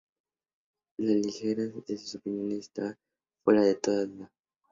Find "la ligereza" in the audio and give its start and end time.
0.97-1.77